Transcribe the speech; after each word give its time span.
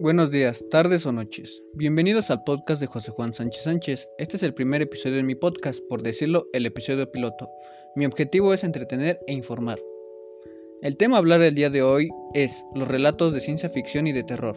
Buenos 0.00 0.30
días, 0.30 0.64
tardes 0.70 1.04
o 1.04 1.12
noches. 1.12 1.62
Bienvenidos 1.74 2.30
al 2.30 2.42
podcast 2.42 2.80
de 2.80 2.86
José 2.86 3.10
Juan 3.10 3.34
Sánchez 3.34 3.64
Sánchez. 3.64 4.08
Este 4.16 4.38
es 4.38 4.42
el 4.42 4.54
primer 4.54 4.80
episodio 4.80 5.16
de 5.16 5.22
mi 5.22 5.34
podcast, 5.34 5.78
por 5.90 6.02
decirlo, 6.02 6.46
el 6.54 6.64
episodio 6.64 7.12
piloto. 7.12 7.50
Mi 7.94 8.06
objetivo 8.06 8.54
es 8.54 8.64
entretener 8.64 9.20
e 9.26 9.34
informar. 9.34 9.78
El 10.80 10.96
tema 10.96 11.16
a 11.16 11.18
hablar 11.18 11.42
el 11.42 11.54
día 11.54 11.68
de 11.68 11.82
hoy 11.82 12.08
es 12.32 12.64
los 12.74 12.88
relatos 12.88 13.34
de 13.34 13.40
ciencia 13.40 13.68
ficción 13.68 14.06
y 14.06 14.12
de 14.12 14.22
terror. 14.22 14.56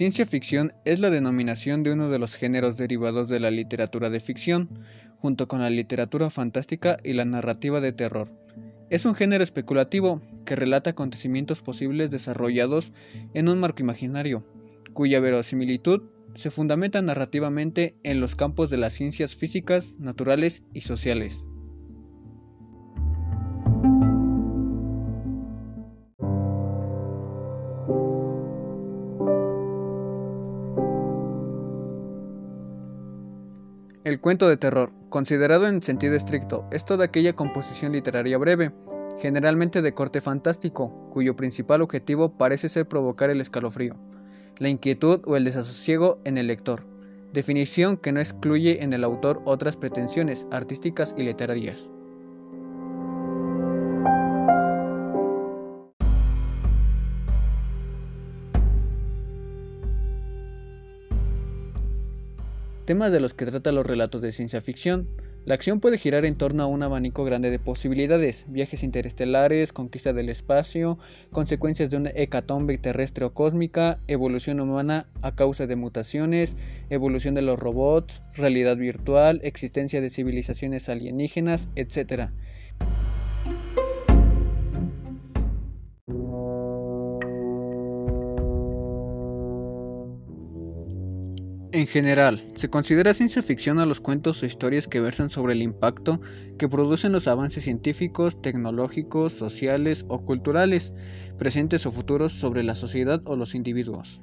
Ciencia 0.00 0.24
ficción 0.24 0.72
es 0.86 0.98
la 1.00 1.10
denominación 1.10 1.82
de 1.82 1.92
uno 1.92 2.08
de 2.08 2.18
los 2.18 2.36
géneros 2.36 2.78
derivados 2.78 3.28
de 3.28 3.38
la 3.38 3.50
literatura 3.50 4.08
de 4.08 4.20
ficción, 4.20 4.70
junto 5.20 5.48
con 5.48 5.60
la 5.60 5.70
literatura 5.70 6.30
fantástica 6.30 6.98
y 7.04 7.12
la 7.12 7.24
narrativa 7.24 7.80
de 7.80 7.92
terror. 7.92 8.28
Es 8.88 9.04
un 9.04 9.14
género 9.14 9.44
especulativo 9.44 10.20
que 10.44 10.56
relata 10.56 10.90
acontecimientos 10.90 11.62
posibles 11.62 12.10
desarrollados 12.10 12.92
en 13.34 13.48
un 13.48 13.60
marco 13.60 13.82
imaginario, 13.82 14.42
cuya 14.94 15.20
verosimilitud 15.20 16.02
se 16.34 16.50
fundamenta 16.50 17.02
narrativamente 17.02 17.94
en 18.02 18.20
los 18.20 18.34
campos 18.34 18.70
de 18.70 18.78
las 18.78 18.94
ciencias 18.94 19.36
físicas, 19.36 19.96
naturales 19.98 20.62
y 20.72 20.80
sociales. 20.80 21.44
El 34.02 34.18
cuento 34.18 34.48
de 34.48 34.56
terror, 34.56 34.92
considerado 35.10 35.68
en 35.68 35.82
sentido 35.82 36.14
estricto, 36.14 36.66
es 36.70 36.86
toda 36.86 37.04
aquella 37.04 37.34
composición 37.34 37.92
literaria 37.92 38.38
breve, 38.38 38.72
generalmente 39.18 39.82
de 39.82 39.92
corte 39.92 40.22
fantástico, 40.22 41.10
cuyo 41.12 41.36
principal 41.36 41.82
objetivo 41.82 42.38
parece 42.38 42.70
ser 42.70 42.88
provocar 42.88 43.28
el 43.28 43.42
escalofrío, 43.42 43.96
la 44.56 44.70
inquietud 44.70 45.20
o 45.26 45.36
el 45.36 45.44
desasosiego 45.44 46.18
en 46.24 46.38
el 46.38 46.46
lector, 46.46 46.86
definición 47.34 47.98
que 47.98 48.12
no 48.12 48.20
excluye 48.20 48.82
en 48.82 48.94
el 48.94 49.04
autor 49.04 49.42
otras 49.44 49.76
pretensiones 49.76 50.46
artísticas 50.50 51.14
y 51.18 51.24
literarias. 51.24 51.90
Temas 62.90 63.12
de 63.12 63.20
los 63.20 63.34
que 63.34 63.46
trata 63.46 63.70
los 63.70 63.86
relatos 63.86 64.20
de 64.20 64.32
ciencia 64.32 64.60
ficción. 64.60 65.06
La 65.44 65.54
acción 65.54 65.78
puede 65.78 65.96
girar 65.96 66.24
en 66.24 66.34
torno 66.34 66.64
a 66.64 66.66
un 66.66 66.82
abanico 66.82 67.22
grande 67.22 67.48
de 67.48 67.60
posibilidades, 67.60 68.46
viajes 68.48 68.82
interestelares, 68.82 69.72
conquista 69.72 70.12
del 70.12 70.28
espacio, 70.28 70.98
consecuencias 71.30 71.88
de 71.88 71.98
una 71.98 72.10
hecatombe 72.10 72.76
terrestre 72.78 73.24
o 73.24 73.32
cósmica, 73.32 74.00
evolución 74.08 74.58
humana 74.58 75.06
a 75.22 75.36
causa 75.36 75.68
de 75.68 75.76
mutaciones, 75.76 76.56
evolución 76.88 77.36
de 77.36 77.42
los 77.42 77.60
robots, 77.60 78.22
realidad 78.34 78.76
virtual, 78.76 79.38
existencia 79.44 80.00
de 80.00 80.10
civilizaciones 80.10 80.88
alienígenas, 80.88 81.68
etc. 81.76 82.30
En 91.80 91.86
general, 91.86 92.46
se 92.56 92.68
considera 92.68 93.14
ciencia 93.14 93.40
ficción 93.40 93.78
a 93.78 93.86
los 93.86 94.02
cuentos 94.02 94.42
o 94.42 94.44
historias 94.44 94.86
que 94.86 95.00
versan 95.00 95.30
sobre 95.30 95.54
el 95.54 95.62
impacto 95.62 96.20
que 96.58 96.68
producen 96.68 97.10
los 97.10 97.26
avances 97.26 97.64
científicos, 97.64 98.42
tecnológicos, 98.42 99.32
sociales 99.32 100.04
o 100.08 100.22
culturales, 100.22 100.92
presentes 101.38 101.86
o 101.86 101.90
futuros 101.90 102.34
sobre 102.34 102.64
la 102.64 102.74
sociedad 102.74 103.22
o 103.24 103.34
los 103.34 103.54
individuos. 103.54 104.20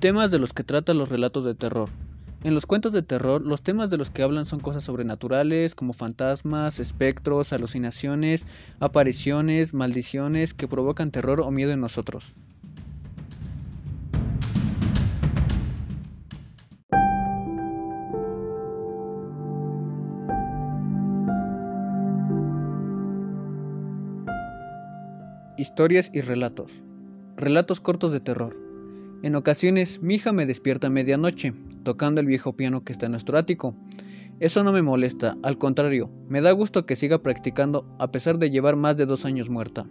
Temas 0.00 0.32
de 0.32 0.40
los 0.40 0.52
que 0.52 0.64
tratan 0.64 0.98
los 0.98 1.08
relatos 1.08 1.44
de 1.44 1.54
terror. 1.54 1.88
En 2.44 2.54
los 2.54 2.66
cuentos 2.66 2.92
de 2.92 3.00
terror, 3.00 3.40
los 3.40 3.62
temas 3.62 3.88
de 3.88 3.96
los 3.96 4.10
que 4.10 4.22
hablan 4.22 4.44
son 4.44 4.60
cosas 4.60 4.84
sobrenaturales, 4.84 5.74
como 5.74 5.94
fantasmas, 5.94 6.78
espectros, 6.78 7.54
alucinaciones, 7.54 8.44
apariciones, 8.80 9.72
maldiciones, 9.72 10.52
que 10.52 10.68
provocan 10.68 11.10
terror 11.10 11.40
o 11.40 11.50
miedo 11.50 11.72
en 11.72 11.80
nosotros. 11.80 12.34
Historias 25.56 26.10
y 26.12 26.20
relatos. 26.20 26.82
Relatos 27.38 27.80
cortos 27.80 28.12
de 28.12 28.20
terror. 28.20 28.63
En 29.22 29.36
ocasiones, 29.36 30.02
mi 30.02 30.16
hija 30.16 30.32
me 30.32 30.46
despierta 30.46 30.88
a 30.88 30.90
medianoche, 30.90 31.54
tocando 31.82 32.20
el 32.20 32.26
viejo 32.26 32.56
piano 32.56 32.84
que 32.84 32.92
está 32.92 33.06
en 33.06 33.12
nuestro 33.12 33.38
ático. 33.38 33.74
Eso 34.40 34.64
no 34.64 34.72
me 34.72 34.82
molesta, 34.82 35.36
al 35.42 35.58
contrario, 35.58 36.10
me 36.28 36.40
da 36.40 36.52
gusto 36.52 36.86
que 36.86 36.96
siga 36.96 37.22
practicando 37.22 37.86
a 37.98 38.10
pesar 38.10 38.38
de 38.38 38.50
llevar 38.50 38.76
más 38.76 38.96
de 38.96 39.06
dos 39.06 39.24
años 39.24 39.48
muerta. 39.48 39.86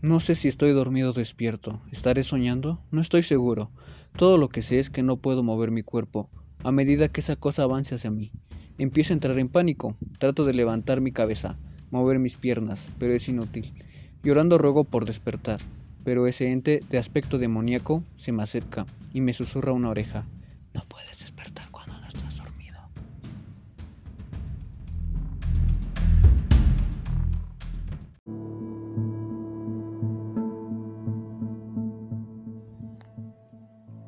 No 0.00 0.20
sé 0.20 0.36
si 0.36 0.48
estoy 0.48 0.72
dormido 0.72 1.10
o 1.10 1.12
despierto. 1.12 1.82
¿Estaré 1.90 2.24
soñando? 2.24 2.80
No 2.90 3.00
estoy 3.00 3.24
seguro. 3.24 3.70
Todo 4.16 4.38
lo 4.38 4.48
que 4.48 4.62
sé 4.62 4.78
es 4.78 4.88
que 4.88 5.02
no 5.02 5.16
puedo 5.16 5.42
mover 5.42 5.70
mi 5.70 5.82
cuerpo 5.82 6.30
a 6.64 6.72
medida 6.72 7.08
que 7.08 7.20
esa 7.20 7.36
cosa 7.36 7.64
avance 7.64 7.94
hacia 7.94 8.10
mí. 8.10 8.32
Empiezo 8.80 9.12
a 9.12 9.14
entrar 9.14 9.36
en 9.40 9.48
pánico. 9.48 9.96
Trato 10.20 10.44
de 10.44 10.54
levantar 10.54 11.00
mi 11.00 11.10
cabeza, 11.10 11.58
mover 11.90 12.20
mis 12.20 12.36
piernas, 12.36 12.88
pero 13.00 13.12
es 13.12 13.28
inútil. 13.28 13.74
Llorando 14.22 14.56
ruego 14.56 14.84
por 14.84 15.04
despertar, 15.04 15.60
pero 16.04 16.28
ese 16.28 16.52
ente 16.52 16.80
de 16.88 16.98
aspecto 16.98 17.38
demoníaco 17.38 18.04
se 18.14 18.30
me 18.30 18.44
acerca 18.44 18.86
y 19.12 19.20
me 19.20 19.32
susurra 19.32 19.72
una 19.72 19.90
oreja. 19.90 20.26
No 20.74 20.82
puedes 20.88 21.18
despertar 21.18 21.68
cuando 21.72 22.00
no 22.00 22.06
estás 22.06 22.36
dormido. 22.36 22.78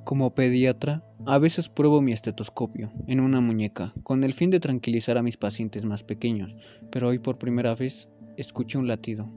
Como 0.04 0.32
pediatra, 0.32 1.02
a 1.26 1.38
veces 1.38 1.68
pruebo 1.68 2.00
mi 2.00 2.12
estetoscopio 2.12 2.92
en 3.06 3.20
una 3.20 3.40
muñeca 3.40 3.92
con 4.02 4.24
el 4.24 4.32
fin 4.32 4.50
de 4.50 4.60
tranquilizar 4.60 5.18
a 5.18 5.22
mis 5.22 5.36
pacientes 5.36 5.84
más 5.84 6.02
pequeños, 6.02 6.54
pero 6.90 7.08
hoy 7.08 7.18
por 7.18 7.38
primera 7.38 7.74
vez 7.74 8.08
escuché 8.36 8.78
un 8.78 8.88
latido. 8.88 9.28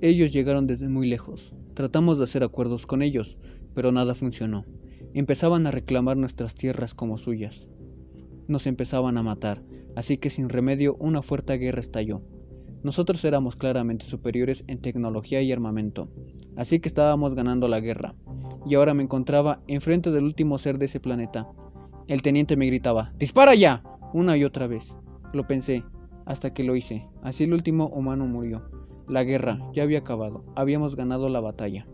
Ellos 0.00 0.32
llegaron 0.32 0.66
desde 0.66 0.88
muy 0.88 1.08
lejos. 1.08 1.54
Tratamos 1.74 2.18
de 2.18 2.24
hacer 2.24 2.42
acuerdos 2.42 2.86
con 2.86 3.02
ellos, 3.02 3.38
pero 3.72 3.92
nada 3.92 4.14
funcionó. 4.14 4.64
Empezaban 5.14 5.66
a 5.66 5.70
reclamar 5.70 6.16
nuestras 6.16 6.54
tierras 6.54 6.92
como 6.92 7.18
suyas 7.18 7.68
nos 8.48 8.66
empezaban 8.66 9.16
a 9.18 9.22
matar, 9.22 9.62
así 9.96 10.18
que 10.18 10.30
sin 10.30 10.48
remedio 10.48 10.96
una 10.96 11.22
fuerte 11.22 11.56
guerra 11.58 11.80
estalló. 11.80 12.22
Nosotros 12.82 13.24
éramos 13.24 13.56
claramente 13.56 14.06
superiores 14.06 14.64
en 14.66 14.80
tecnología 14.80 15.40
y 15.40 15.52
armamento, 15.52 16.08
así 16.56 16.80
que 16.80 16.88
estábamos 16.88 17.34
ganando 17.34 17.68
la 17.68 17.80
guerra, 17.80 18.14
y 18.66 18.74
ahora 18.74 18.94
me 18.94 19.04
encontraba 19.04 19.62
enfrente 19.68 20.10
del 20.10 20.24
último 20.24 20.58
ser 20.58 20.78
de 20.78 20.86
ese 20.86 20.98
planeta. 21.00 21.48
El 22.08 22.22
teniente 22.22 22.56
me 22.56 22.66
gritaba, 22.66 23.12
¡Dispara 23.18 23.54
ya! 23.54 23.84
una 24.12 24.36
y 24.36 24.44
otra 24.44 24.66
vez. 24.66 24.96
Lo 25.32 25.46
pensé, 25.46 25.84
hasta 26.26 26.52
que 26.52 26.64
lo 26.64 26.76
hice. 26.76 27.08
Así 27.22 27.44
el 27.44 27.54
último 27.54 27.88
humano 27.88 28.26
murió. 28.26 28.62
La 29.08 29.24
guerra 29.24 29.58
ya 29.72 29.82
había 29.82 29.98
acabado, 29.98 30.44
habíamos 30.54 30.96
ganado 30.96 31.28
la 31.28 31.40
batalla. 31.40 31.86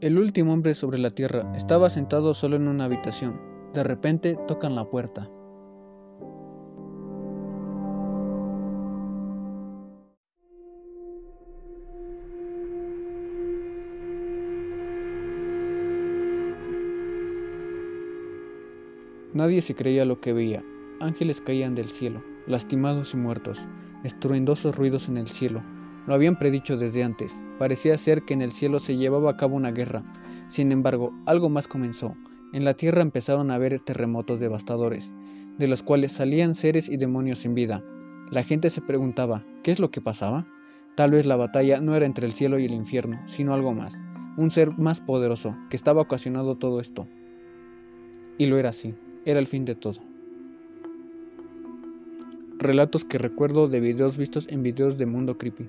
El 0.00 0.16
último 0.16 0.52
hombre 0.52 0.76
sobre 0.76 0.98
la 0.98 1.10
tierra 1.10 1.52
estaba 1.56 1.90
sentado 1.90 2.32
solo 2.32 2.54
en 2.54 2.68
una 2.68 2.84
habitación. 2.84 3.40
De 3.74 3.82
repente 3.82 4.38
tocan 4.46 4.76
la 4.76 4.88
puerta. 4.88 5.28
Nadie 19.34 19.62
se 19.62 19.74
creía 19.74 20.04
lo 20.04 20.20
que 20.20 20.32
veía. 20.32 20.62
Ángeles 21.00 21.40
caían 21.40 21.74
del 21.74 21.86
cielo, 21.86 22.22
lastimados 22.46 23.14
y 23.14 23.16
muertos, 23.16 23.58
estruendosos 24.04 24.76
ruidos 24.76 25.08
en 25.08 25.16
el 25.16 25.26
cielo, 25.26 25.60
lo 26.08 26.14
habían 26.14 26.38
predicho 26.38 26.78
desde 26.78 27.04
antes. 27.04 27.42
Parecía 27.58 27.98
ser 27.98 28.22
que 28.22 28.32
en 28.32 28.40
el 28.40 28.52
cielo 28.52 28.80
se 28.80 28.96
llevaba 28.96 29.30
a 29.30 29.36
cabo 29.36 29.56
una 29.56 29.72
guerra. 29.72 30.02
Sin 30.48 30.72
embargo, 30.72 31.12
algo 31.26 31.50
más 31.50 31.68
comenzó. 31.68 32.16
En 32.54 32.64
la 32.64 32.72
tierra 32.72 33.02
empezaron 33.02 33.50
a 33.50 33.56
haber 33.56 33.78
terremotos 33.78 34.40
devastadores, 34.40 35.12
de 35.58 35.68
los 35.68 35.82
cuales 35.82 36.12
salían 36.12 36.54
seres 36.54 36.88
y 36.88 36.96
demonios 36.96 37.40
sin 37.40 37.54
vida. 37.54 37.84
La 38.30 38.42
gente 38.42 38.70
se 38.70 38.80
preguntaba, 38.80 39.44
¿qué 39.62 39.70
es 39.70 39.80
lo 39.80 39.90
que 39.90 40.00
pasaba? 40.00 40.46
Tal 40.94 41.10
vez 41.10 41.26
la 41.26 41.36
batalla 41.36 41.82
no 41.82 41.94
era 41.94 42.06
entre 42.06 42.24
el 42.24 42.32
cielo 42.32 42.58
y 42.58 42.64
el 42.64 42.72
infierno, 42.72 43.20
sino 43.26 43.52
algo 43.52 43.74
más, 43.74 44.02
un 44.38 44.50
ser 44.50 44.78
más 44.78 45.02
poderoso 45.02 45.58
que 45.68 45.76
estaba 45.76 46.00
ocasionando 46.00 46.56
todo 46.56 46.80
esto. 46.80 47.06
Y 48.38 48.46
lo 48.46 48.56
era 48.56 48.70
así, 48.70 48.94
era 49.26 49.40
el 49.40 49.46
fin 49.46 49.66
de 49.66 49.74
todo. 49.74 50.00
Relatos 52.56 53.04
que 53.04 53.18
recuerdo 53.18 53.68
de 53.68 53.80
videos 53.80 54.16
vistos 54.16 54.46
en 54.48 54.62
videos 54.62 54.96
de 54.96 55.04
Mundo 55.04 55.36
Creepy. 55.36 55.68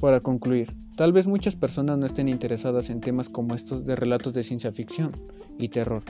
Para 0.00 0.20
concluir, 0.20 0.74
tal 0.96 1.12
vez 1.12 1.26
muchas 1.26 1.56
personas 1.56 1.98
no 1.98 2.06
estén 2.06 2.28
interesadas 2.28 2.88
en 2.88 3.00
temas 3.00 3.28
como 3.28 3.54
estos 3.54 3.84
de 3.84 3.96
relatos 3.96 4.32
de 4.32 4.42
ciencia 4.42 4.72
ficción 4.72 5.12
y 5.58 5.68
terror, 5.68 6.02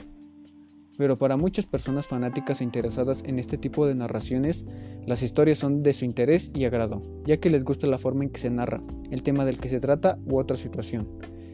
pero 0.97 1.17
para 1.17 1.35
muchas 1.35 1.65
personas 1.65 2.07
fanáticas 2.07 2.61
e 2.61 2.63
interesadas 2.63 3.21
en 3.25 3.37
este 3.37 3.57
tipo 3.57 3.85
de 3.85 3.95
narraciones, 3.95 4.63
las 5.05 5.23
historias 5.23 5.57
son 5.57 5.83
de 5.83 5.93
su 5.93 6.05
interés 6.05 6.51
y 6.53 6.63
agrado, 6.63 7.01
ya 7.25 7.35
que 7.37 7.49
les 7.49 7.65
gusta 7.65 7.85
la 7.85 7.97
forma 7.97 8.23
en 8.23 8.29
que 8.29 8.39
se 8.39 8.49
narra, 8.49 8.81
el 9.09 9.23
tema 9.23 9.43
del 9.43 9.59
que 9.59 9.67
se 9.67 9.81
trata 9.81 10.17
u 10.25 10.37
otra 10.37 10.55
situación. 10.55 11.09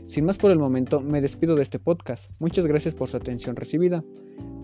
Sin 0.06 0.26
más 0.26 0.38
por 0.38 0.52
el 0.52 0.60
momento, 0.60 1.02
me 1.02 1.22
despido 1.22 1.56
de 1.56 1.64
este 1.64 1.80
podcast. 1.80 2.30
Muchas 2.38 2.68
gracias 2.68 2.94
por 2.94 3.10
su 3.10 3.18
atención 3.18 3.56
recibida. 3.56 4.04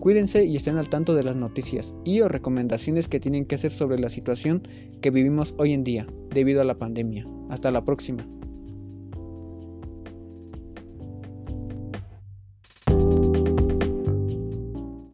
Cuídense 0.04 0.44
y 0.44 0.54
estén 0.54 0.76
al 0.76 0.90
tanto 0.90 1.14
de 1.14 1.22
las 1.22 1.34
noticias 1.34 1.94
y 2.04 2.20
o 2.20 2.28
recomendaciones 2.28 3.08
que 3.08 3.20
tienen 3.20 3.46
que 3.46 3.54
hacer 3.54 3.70
sobre 3.70 3.98
la 3.98 4.10
situación 4.10 4.60
que 5.00 5.10
vivimos 5.10 5.54
hoy 5.56 5.72
en 5.72 5.82
día 5.82 6.06
debido 6.28 6.60
a 6.60 6.64
la 6.64 6.78
pandemia. 6.78 7.24
Hasta 7.48 7.70
la 7.70 7.86
próxima. 7.86 8.22